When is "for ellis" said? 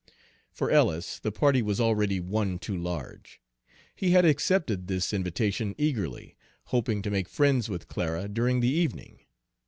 0.51-1.19